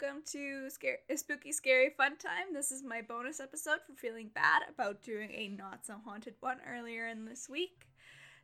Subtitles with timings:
[0.00, 2.54] welcome to Scary, Spooky Scary Fun Time.
[2.54, 6.58] This is my bonus episode for feeling bad about doing a not so haunted one
[6.66, 7.86] earlier in this week.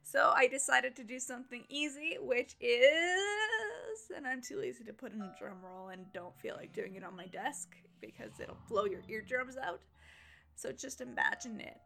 [0.02, 5.12] So I decided to do something easy, which is, and I'm too lazy to put
[5.12, 8.58] in a drum roll and don't feel like doing it on my desk because it'll
[8.68, 9.80] blow your eardrums out.
[10.56, 11.80] So just imagine it.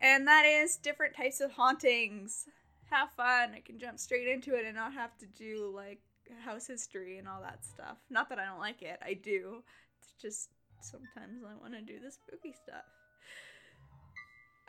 [0.00, 2.46] And that is different types of hauntings.
[2.90, 3.52] Have fun.
[3.54, 6.00] I can jump straight into it and not have to do like
[6.44, 7.96] house history and all that stuff.
[8.10, 9.62] Not that I don't like it, I do.
[10.00, 12.84] It's just sometimes I want to do the spooky stuff.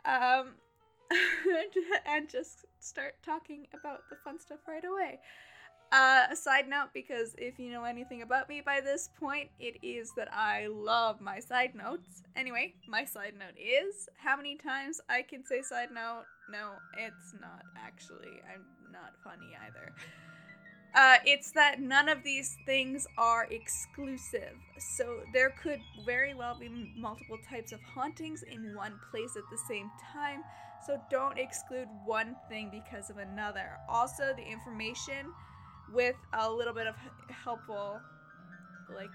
[0.04, 0.54] Um,
[2.06, 5.20] and just start talking about the fun stuff right away.
[5.90, 9.78] Uh, a side note, because if you know anything about me by this point, it
[9.82, 12.22] is that I love my side notes.
[12.36, 16.24] Anyway, my side note is how many times I can say side note?
[16.50, 18.42] No, it's not actually.
[18.52, 19.94] I'm not funny either.
[20.94, 24.56] Uh, it's that none of these things are exclusive.
[24.78, 29.58] So there could very well be multiple types of hauntings in one place at the
[29.68, 30.42] same time.
[30.86, 33.78] So don't exclude one thing because of another.
[33.88, 35.32] Also, the information
[35.92, 36.94] with a little bit of
[37.30, 38.00] helpful,
[38.94, 39.10] like,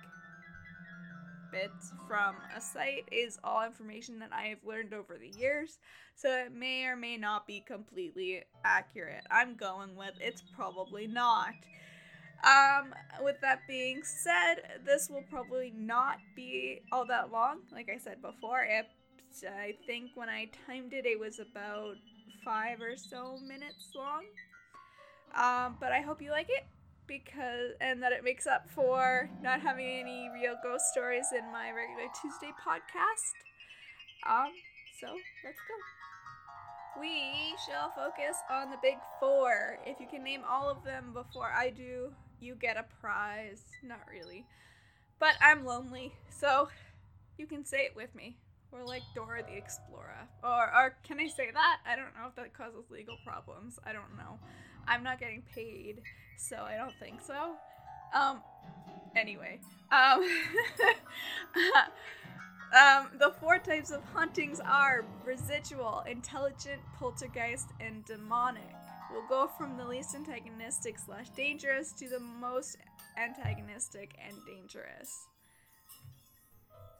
[1.54, 5.78] bits from a site is all information that I have learned over the years.
[6.16, 9.24] So it may or may not be completely accurate.
[9.32, 11.54] I'm going with it's probably not.
[12.44, 17.60] Um, with that being said, this will probably not be all that long.
[17.72, 18.88] Like I said before, it,
[19.48, 21.96] I think when I timed it, it was about
[22.44, 24.24] five or so minutes long.
[25.36, 26.66] Um, but I hope you like it
[27.08, 31.72] because and that it makes up for not having any real ghost stories in my
[31.72, 33.34] regular Tuesday podcast.
[34.30, 34.52] Um,
[35.00, 35.08] so
[35.44, 37.02] let's go.
[37.02, 39.80] We shall focus on the big four.
[39.86, 43.64] If you can name all of them before I do, you get a prize.
[43.84, 44.46] Not really.
[45.20, 46.70] But I'm lonely, so
[47.38, 48.38] you can say it with me.
[48.72, 50.28] Or like Dora the Explorer.
[50.44, 51.78] Or, or can I say that?
[51.86, 53.80] I don't know if that causes legal problems.
[53.86, 54.40] I don't know.
[54.88, 56.02] I'm not getting paid,
[56.38, 57.56] so I don't think so.
[58.14, 58.42] Um,
[59.16, 59.60] anyway.
[59.92, 60.24] Um,
[62.78, 68.64] um, the four types of hauntings are residual, intelligent, poltergeist, and demonic.
[69.12, 72.78] We'll go from the least antagonistic slash dangerous to the most
[73.18, 75.28] antagonistic and dangerous.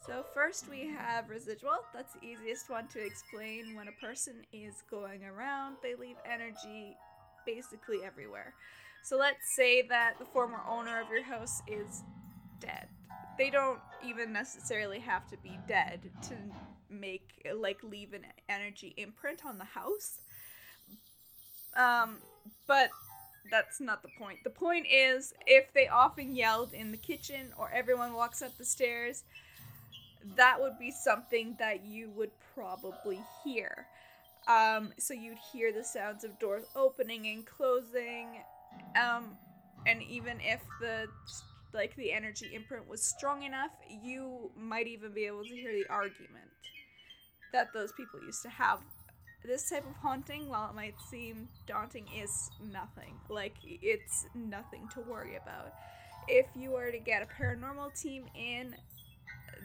[0.06, 1.78] So first we have residual.
[1.94, 3.74] That's the easiest one to explain.
[3.76, 6.98] When a person is going around, they leave energy
[7.46, 8.54] basically everywhere.
[9.04, 12.04] So let's say that the former owner of your house is
[12.60, 12.88] dead.
[13.38, 16.36] They don't even necessarily have to be dead to
[16.90, 20.20] make like leave an energy imprint on the house.
[21.76, 22.18] Um,
[22.68, 22.90] but
[23.52, 24.40] that's not the point.
[24.44, 28.66] The point is if they often yelled in the kitchen or everyone walks up the
[28.66, 29.24] stairs,
[30.38, 33.88] that would be something that you would probably hear.
[34.48, 38.40] Um, so you'd hear the sounds of doors opening and closing.
[38.96, 39.38] Um,
[39.86, 41.08] and even if the
[41.74, 43.72] like the energy imprint was strong enough,
[44.04, 46.50] you might even be able to hear the argument
[47.52, 48.80] that those people used to have.
[49.44, 53.16] This type of haunting, while it might seem daunting, is nothing.
[53.30, 55.74] Like it's nothing to worry about.
[56.28, 58.76] If you were to get a paranormal team in,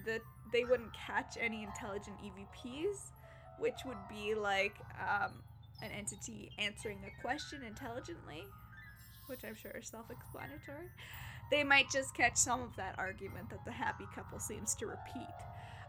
[0.07, 0.23] that
[0.53, 3.13] they wouldn't catch any intelligent EVPs
[3.59, 5.33] which would be like um,
[5.83, 8.45] an entity answering a question intelligently,
[9.29, 10.89] which I'm sure is self explanatory.
[11.51, 15.35] They might just catch some of that argument that the happy couple seems to repeat.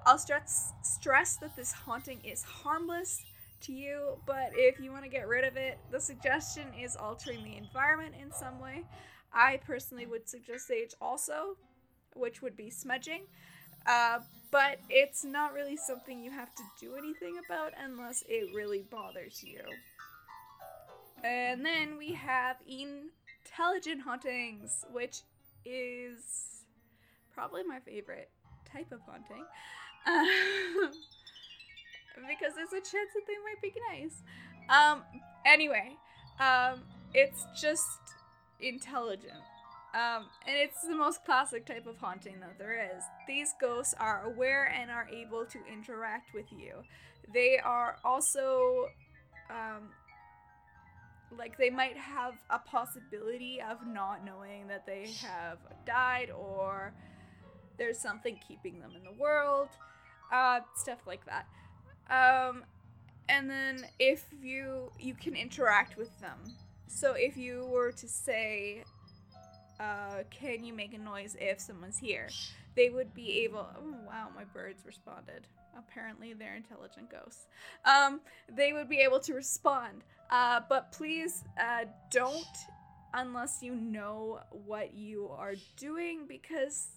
[0.06, 3.22] I'll stress, stress that this haunting is harmless
[3.62, 7.44] to you, but if you want to get rid of it, the suggestion is altering
[7.44, 8.86] the environment in some way.
[9.34, 11.58] I personally would suggest sage also,
[12.16, 13.24] which would be smudging.
[13.86, 14.20] Uh,
[14.52, 19.44] but it's not really something you have to do anything about unless it really bothers
[19.44, 19.62] you.
[21.24, 22.58] And then we have
[23.60, 25.22] intelligent hauntings, which
[25.66, 26.64] is
[27.34, 28.30] probably my favorite
[28.72, 29.44] type of haunting.
[30.08, 30.92] Um,
[32.28, 34.22] because there's a chance that they might be nice.
[34.70, 35.04] Um,
[35.46, 35.98] anyway,
[36.40, 36.84] um,
[37.14, 38.00] it's just
[38.62, 39.34] intelligent.
[39.94, 43.04] Um, and it's the most classic type of haunting that there is.
[43.28, 46.76] These ghosts are aware and are able to interact with you.
[47.34, 48.86] They are also,
[49.50, 49.90] um,
[51.38, 56.94] like, they might have a possibility of not knowing that they have died or
[57.78, 59.70] there's something keeping them in the world,
[60.32, 61.48] uh, stuff like that.
[62.10, 62.64] Um,
[63.30, 66.40] and then if you you can interact with them.
[66.88, 68.84] So if you were to say
[69.80, 72.28] uh, can you make a noise if someone's here?
[72.76, 73.66] They would be able.
[73.78, 75.48] Oh, wow, my birds responded.
[75.78, 77.48] Apparently, they're intelligent ghosts.
[77.86, 78.20] Um,
[78.54, 80.04] they would be able to respond.
[80.30, 82.46] Uh, but please uh, don't
[83.14, 86.88] unless you know what you are doing because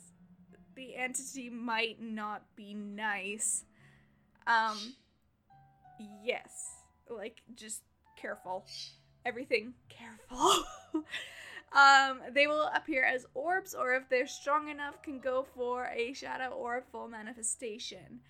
[0.74, 3.64] the entity might not be nice.
[4.46, 4.94] Um,
[6.22, 6.76] yes.
[7.08, 7.82] Like, just
[8.16, 8.66] careful.
[9.24, 10.64] Everything careful.
[11.72, 16.12] um, they will appear as orbs, or if they're strong enough, can go for a
[16.12, 18.20] shadow or a full manifestation.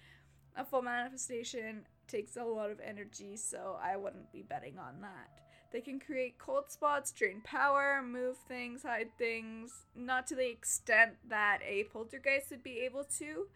[0.57, 5.31] A full manifestation takes a lot of energy, so I wouldn't be betting on that.
[5.73, 11.13] They can create cold spots, drain power, move things, hide things, not to the extent
[11.29, 13.47] that a poltergeist would be able to,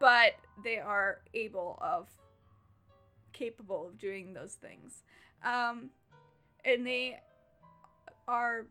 [0.00, 0.32] but
[0.64, 2.08] they are able of
[3.32, 5.04] capable of doing those things.
[5.44, 5.90] Um,
[6.64, 7.20] and they
[8.26, 8.66] are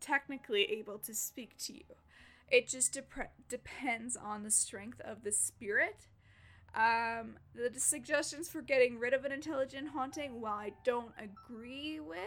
[0.00, 1.84] technically able to speak to you.
[2.50, 6.06] It just dep- depends on the strength of the spirit
[6.74, 12.18] um, the suggestions for getting rid of an intelligent haunting, while I don't agree with,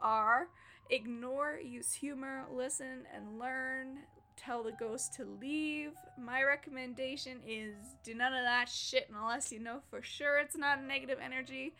[0.00, 0.48] are
[0.90, 3.98] ignore, use humor, listen and learn,
[4.36, 5.92] tell the ghost to leave.
[6.18, 10.78] My recommendation is do none of that shit unless you know for sure it's not
[10.78, 11.74] a negative energy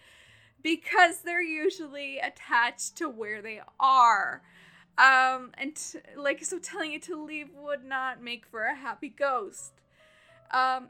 [0.63, 4.43] because they're usually attached to where they are.
[4.97, 9.09] Um, and t- like, so telling you to leave would not make for a happy
[9.09, 9.73] ghost.
[10.53, 10.89] Um,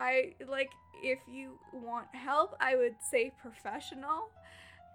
[0.00, 0.70] I like
[1.02, 4.30] if you want help, I would say professional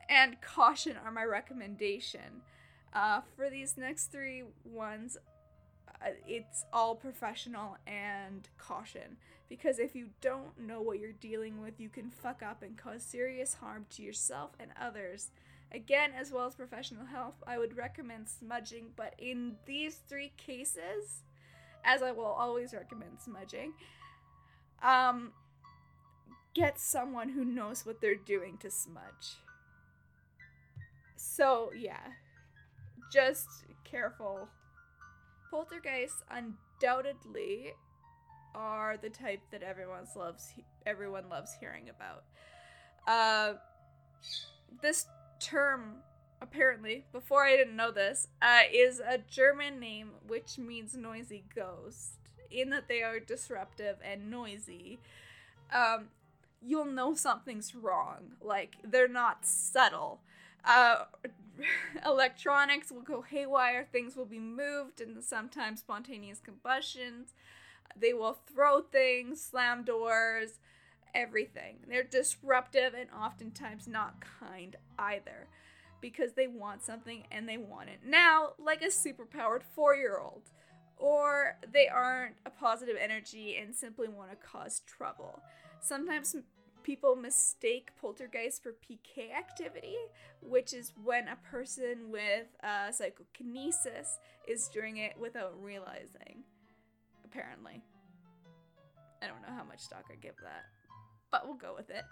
[0.10, 2.42] and caution are my recommendation.
[2.94, 5.18] Uh, for these next three ones,
[6.02, 9.18] uh, it's all professional and caution
[9.50, 13.04] because if you don't know what you're dealing with, you can fuck up and cause
[13.04, 15.32] serious harm to yourself and others.
[15.72, 21.24] Again, as well as professional help, I would recommend smudging, but in these three cases,
[21.84, 23.74] as I will always recommend smudging,
[24.82, 25.32] um,
[26.54, 29.38] get someone who knows what they're doing to smudge.
[31.16, 32.00] So, yeah.
[33.12, 33.48] Just
[33.84, 34.48] careful.
[35.52, 37.74] Poltergeists undoubtedly
[38.56, 40.54] are the type that everyone loves
[40.86, 42.24] everyone loves hearing about.
[43.06, 43.58] Uh
[44.82, 45.08] this
[45.40, 45.98] term
[46.42, 52.25] apparently, before I didn't know this, uh, is a German name which means noisy ghost
[52.52, 55.00] in that they are disruptive and noisy,
[55.74, 56.10] um,
[56.62, 58.34] you'll know something's wrong.
[58.42, 60.22] Like, they're not subtle.
[60.64, 61.06] Uh,
[62.06, 67.34] electronics will go haywire, things will be moved, and sometimes spontaneous combustions.
[67.98, 70.60] They will throw things, slam doors,
[71.14, 71.78] everything.
[71.88, 75.48] They're disruptive and oftentimes not kind either
[76.02, 80.52] because they want something and they want it now, like a superpowered four year old
[80.98, 85.42] or they aren't a positive energy and simply want to cause trouble.
[85.82, 86.36] Sometimes
[86.84, 89.96] people mistake poltergeist for PK activity,
[90.42, 96.44] which is when a person with uh, psychokinesis is doing it without realizing.
[97.26, 97.82] Apparently.
[99.22, 100.66] I don't know how much stock I give that,
[101.32, 102.04] but we'll go with it.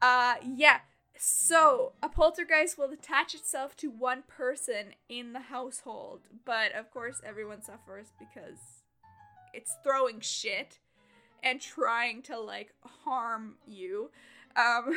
[0.00, 0.78] Uh, yeah,
[1.18, 7.20] so, a poltergeist will attach itself to one person in the household, but of course,
[7.24, 8.82] everyone suffers because
[9.52, 10.78] it's throwing shit
[11.42, 12.72] and trying to like
[13.04, 14.10] harm you.
[14.56, 14.92] Um,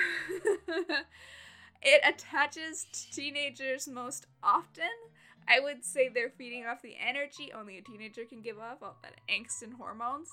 [1.82, 4.84] it attaches to teenagers most often.
[5.48, 8.98] I would say they're feeding off the energy only a teenager can give off, all
[9.02, 10.30] that angst and hormones.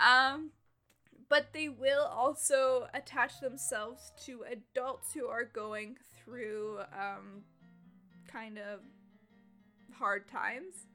[0.00, 0.50] Um,
[1.30, 7.44] but they will also attach themselves to adults who are going through um,
[8.30, 8.80] kind of
[9.96, 10.88] hard times.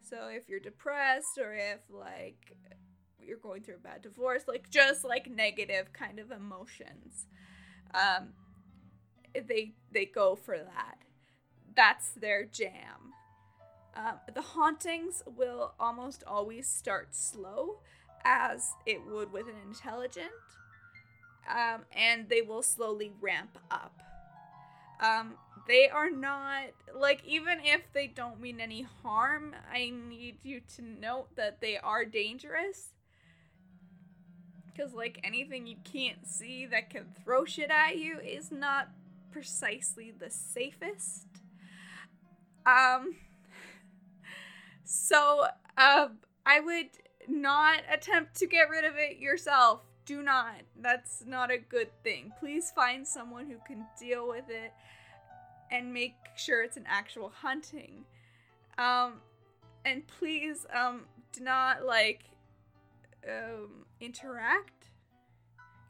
[0.00, 2.56] So if you're depressed or if like
[3.20, 7.26] you're going through a bad divorce, like just like negative kind of emotions,
[7.92, 8.28] um,
[9.34, 10.98] they they go for that.
[11.74, 13.12] That's their jam.
[13.96, 17.80] Um, the hauntings will almost always start slow
[18.24, 20.30] as it would with an intelligent,
[21.48, 24.00] um, and they will slowly ramp up.
[25.00, 25.34] Um,
[25.66, 29.54] they are not like even if they don't mean any harm.
[29.72, 32.88] I need you to note that they are dangerous.
[34.66, 38.88] Because, like, anything you can't see that can throw shit at you is not
[39.30, 41.26] precisely the safest.
[42.64, 43.16] Um,
[44.84, 45.46] so,
[45.76, 46.08] uh,
[46.46, 46.88] I would
[47.28, 49.80] not attempt to get rid of it yourself.
[50.06, 50.54] Do not.
[50.80, 52.32] That's not a good thing.
[52.40, 54.72] Please find someone who can deal with it
[55.70, 58.04] and make sure it's an actual hunting.
[58.78, 59.14] Um,
[59.84, 62.22] and please, um, do not like
[63.28, 64.88] um interact,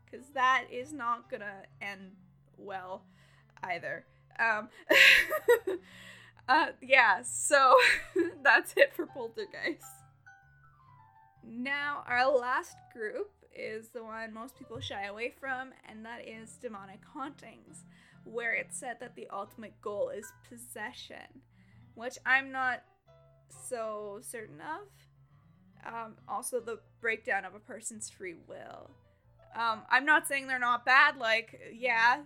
[0.04, 2.12] because that is not gonna end
[2.58, 3.02] well
[3.62, 4.04] either.
[4.38, 4.68] Um,
[6.48, 7.22] uh, yeah.
[7.22, 7.76] So
[8.42, 9.99] that's it for Poltergeist.
[11.44, 16.56] Now, our last group is the one most people shy away from, and that is
[16.62, 17.84] demonic hauntings,
[18.24, 21.42] where it's said that the ultimate goal is possession,
[21.94, 22.82] which I'm not
[23.68, 25.92] so certain of.
[25.92, 28.90] Um, also, the breakdown of a person's free will.
[29.56, 32.20] Um, I'm not saying they're not bad, like, yeah,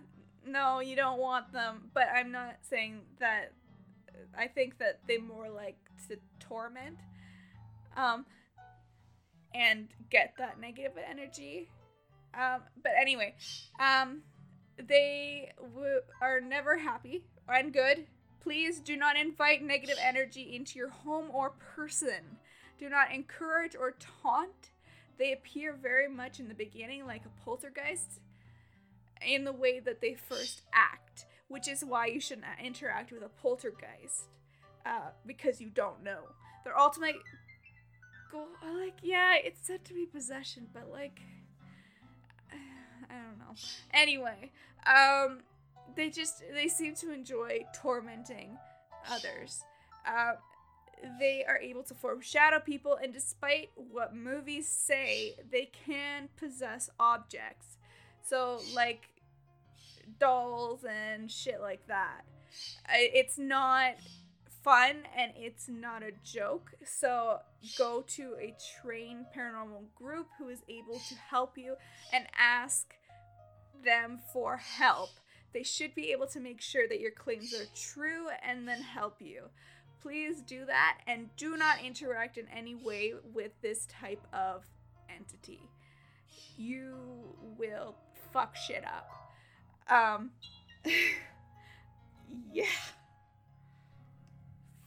[0.45, 3.53] no, you don't want them, but I'm not saying that.
[4.37, 6.97] I think that they more like to torment.
[7.95, 8.25] Um,
[9.55, 11.69] and get that negative energy.
[12.33, 13.35] Um, but anyway,
[13.79, 14.21] um,
[14.77, 18.07] they w- are never happy and good.
[18.41, 22.37] Please do not invite negative energy into your home or person.
[22.77, 24.71] Do not encourage or taunt.
[25.17, 28.19] They appear very much in the beginning like a poltergeist
[29.25, 33.29] in the way that they first act, which is why you shouldn't interact with a
[33.29, 34.27] poltergeist
[34.85, 36.19] uh, because you don't know.
[36.65, 37.15] Their ultimate
[38.75, 41.19] like, yeah, it's said to be possession, but like,
[42.51, 43.55] I don't know.
[43.93, 44.51] Anyway,
[44.85, 45.39] um,
[45.95, 48.57] they just they seem to enjoy tormenting
[49.09, 49.63] others.
[50.07, 50.33] Uh,
[51.19, 56.89] they are able to form shadow people, and despite what movies say, they can possess
[56.99, 57.77] objects.
[58.21, 59.09] So, like
[60.19, 62.21] dolls and shit like that.
[62.89, 63.95] It's not
[64.63, 66.73] fun and it's not a joke.
[66.83, 67.39] So
[67.77, 71.75] go to a trained paranormal group who is able to help you
[72.13, 72.95] and ask
[73.83, 75.09] them for help.
[75.53, 79.21] They should be able to make sure that your claims are true and then help
[79.21, 79.43] you.
[80.01, 84.63] Please do that and do not interact in any way with this type of
[85.09, 85.61] entity.
[86.57, 86.95] You
[87.57, 87.95] will
[88.31, 89.09] fuck shit up.
[89.89, 90.31] Um
[92.51, 92.65] yeah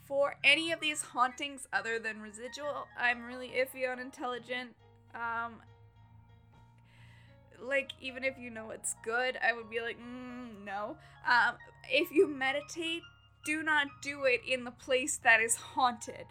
[0.09, 4.75] for any of these hauntings other than residual, I'm really iffy on intelligent.
[5.15, 5.61] Um,
[7.61, 10.97] like even if you know it's good, I would be like, mm, no.
[11.29, 11.57] Um,
[11.91, 13.03] if you meditate,
[13.45, 16.25] do not do it in the place that is haunted.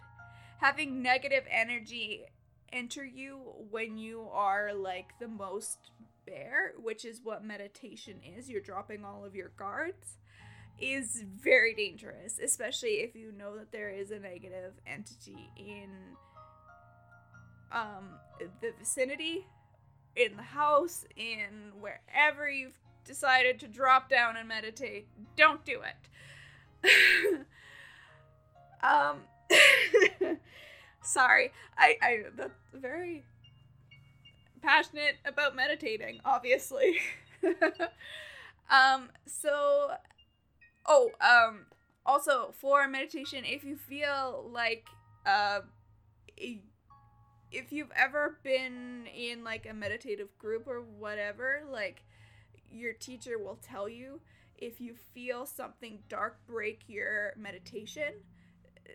[0.58, 2.24] Having negative energy
[2.72, 3.38] enter you
[3.70, 5.78] when you are like the most
[6.26, 8.50] bare, which is what meditation is.
[8.50, 10.18] You're dropping all of your guards
[10.80, 15.88] is very dangerous, especially if you know that there is a negative entity in
[17.72, 18.10] um
[18.60, 19.46] the vicinity,
[20.16, 25.06] in the house, in wherever you've decided to drop down and meditate.
[25.36, 27.46] Don't do it.
[28.82, 29.18] um
[31.02, 31.52] sorry.
[31.76, 33.24] I I that's very
[34.62, 36.98] passionate about meditating, obviously.
[38.70, 39.92] um so
[40.86, 41.66] Oh, um,
[42.06, 44.86] also for meditation, if you feel like,
[45.26, 45.60] uh,
[46.36, 52.04] if you've ever been in like a meditative group or whatever, like
[52.70, 54.20] your teacher will tell you
[54.56, 58.12] if you feel something dark break your meditation.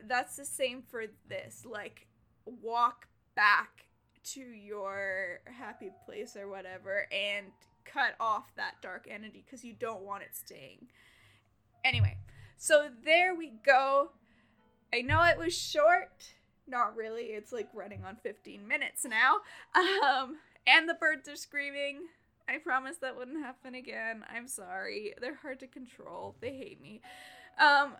[0.08, 1.66] That's the same for this.
[1.66, 2.08] Like,
[2.46, 3.86] walk back
[4.24, 7.48] to your happy place or whatever and
[7.86, 10.88] cut off that dark entity because you don't want it staying.
[11.84, 12.18] Anyway,
[12.58, 14.12] so there we go.
[14.94, 16.34] I know it was short.
[16.68, 17.24] Not really.
[17.24, 19.38] It's like running on 15 minutes now.
[19.76, 22.04] Um, and the birds are screaming.
[22.48, 24.24] I promise that wouldn't happen again.
[24.34, 25.14] I'm sorry.
[25.20, 26.36] They're hard to control.
[26.42, 27.02] They hate me.
[27.60, 27.94] Um,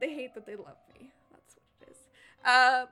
[0.00, 1.12] they hate that they love me.
[1.32, 1.98] That's what it is.
[2.44, 2.86] Uh,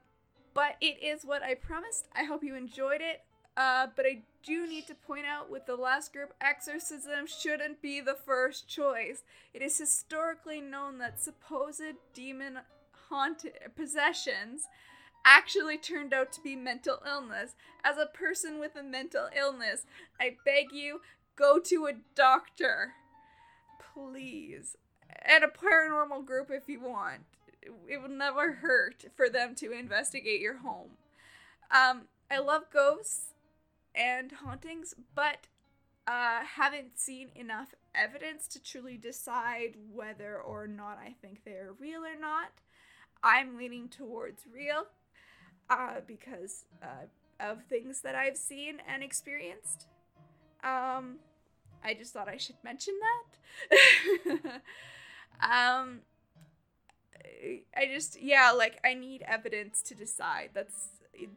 [0.55, 2.09] but it is what I promised.
[2.15, 3.23] I hope you enjoyed it.
[3.57, 8.01] Uh, but I do need to point out with the last group, exorcism shouldn't be
[8.01, 9.23] the first choice.
[9.53, 11.83] It is historically known that supposed
[12.15, 12.61] demon
[13.09, 14.69] haunted possessions
[15.25, 17.55] actually turned out to be mental illness.
[17.85, 19.87] As a person with a mental illness,
[20.21, 21.01] I beg you,
[21.37, 22.95] go to a doctor.
[23.95, 24.77] Please.
[25.25, 27.21] And a paranormal group if you want.
[27.63, 30.93] It will never hurt for them to investigate your home.
[31.71, 33.27] Um, I love ghosts
[33.95, 35.47] and hauntings, but
[36.07, 42.01] uh, haven't seen enough evidence to truly decide whether or not I think they're real
[42.01, 42.53] or not.
[43.23, 44.87] I'm leaning towards real
[45.71, 47.07] uh, because uh,
[47.41, 49.87] of things that I've seen and experienced.
[50.65, 51.17] Um,
[51.85, 52.95] I just thought I should mention
[53.71, 54.63] that.
[55.43, 56.01] um,
[57.77, 60.51] I just yeah, like I need evidence to decide.
[60.55, 60.89] That's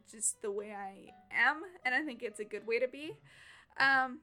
[0.09, 3.13] just the way I am, and I think it's a good way to be.
[3.79, 4.19] Um,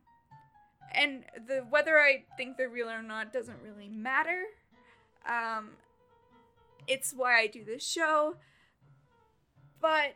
[0.94, 4.42] and the whether I think they're real or not doesn't really matter.
[5.26, 5.70] Um,
[6.86, 8.36] it's why I do this show.
[9.80, 10.14] But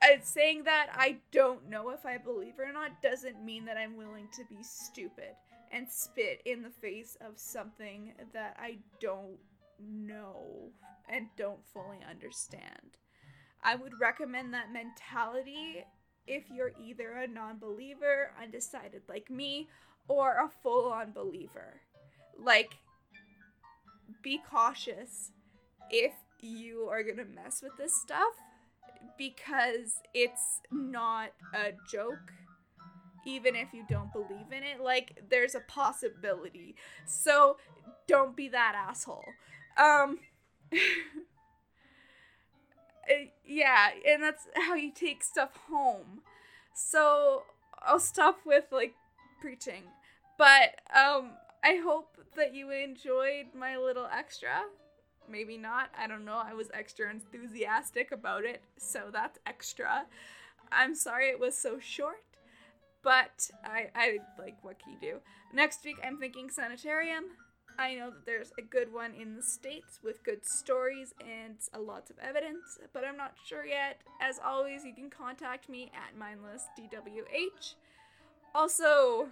[0.00, 3.96] uh, saying that I don't know if I believe or not doesn't mean that I'm
[3.96, 5.34] willing to be stupid
[5.72, 9.38] and spit in the face of something that I don't
[9.80, 10.70] know
[11.08, 12.96] and don't fully understand.
[13.62, 15.84] I would recommend that mentality
[16.26, 19.68] if you're either a non believer, undecided like me,
[20.08, 21.80] or a full on believer.
[22.38, 22.70] Like,
[24.22, 25.32] be cautious
[25.90, 28.34] if you are gonna mess with this stuff
[29.16, 32.32] because it's not a joke
[33.26, 34.80] even if you don't believe in it.
[34.80, 36.76] Like there's a possibility.
[37.06, 37.58] So
[38.06, 39.24] don't be that asshole.
[39.76, 40.18] Um
[43.44, 46.20] yeah and that's how you take stuff home.
[46.74, 47.42] So
[47.82, 48.94] i'll stop with like
[49.40, 49.84] preaching
[50.36, 51.30] but um
[51.64, 54.62] i hope that you enjoyed my little extra.
[55.30, 60.06] Maybe not i don't know i was extra enthusiastic about it so that's extra.
[60.70, 62.22] I'm sorry it was so short
[63.02, 65.18] but i i like what can you do.
[65.52, 67.24] Next week i'm thinking sanitarium
[67.78, 71.78] I know that there's a good one in the States with good stories and a
[71.80, 74.00] lot of evidence, but I'm not sure yet.
[74.20, 77.74] As always, you can contact me at mindlessdwh.
[78.52, 79.28] Also,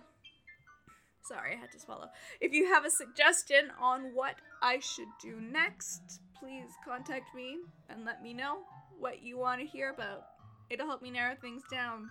[1.24, 2.08] sorry, I had to swallow.
[2.40, 7.58] If you have a suggestion on what I should do next, please contact me
[7.90, 8.58] and let me know
[9.00, 10.22] what you want to hear about.
[10.70, 12.10] It'll help me narrow things down.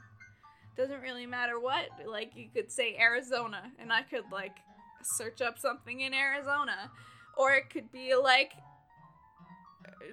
[0.76, 1.88] Doesn't really matter what.
[2.06, 4.58] Like, you could say Arizona, and I could, like,
[5.06, 6.92] search up something in Arizona.
[7.38, 8.54] Or it could be like
[9.86, 10.06] uh,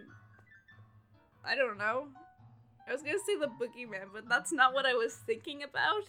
[1.45, 2.09] I don't know.
[2.89, 6.05] I was gonna say the boogeyman, but that's not what I was thinking about.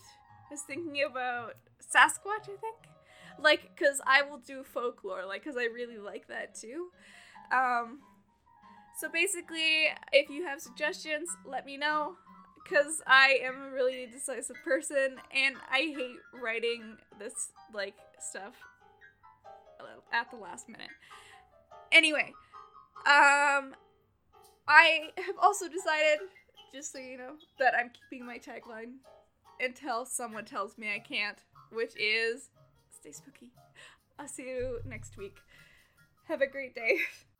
[0.50, 2.76] I was thinking about Sasquatch, I think.
[3.39, 6.89] Like, cause I will do folklore, like, cause I really like that too.
[7.52, 8.00] Um,
[9.00, 12.15] so basically, if you have suggestions, let me know,
[12.67, 18.54] cause I am a really decisive person, and I hate writing this like stuff
[20.13, 20.89] at the last minute.
[21.91, 22.32] Anyway,
[23.06, 23.76] um,
[24.67, 26.19] I have also decided,
[26.73, 28.95] just so you know, that I'm keeping my tagline
[29.60, 31.38] until someone tells me I can't,
[31.71, 32.49] which is
[32.89, 33.52] stay spooky.
[34.17, 35.38] I'll see you next week.
[36.28, 36.99] Have a great day.